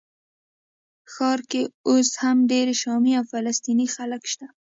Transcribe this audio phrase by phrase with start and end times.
[1.13, 4.45] ښار کې اوس هم ډېر شامي او فلسطیني خلک شته.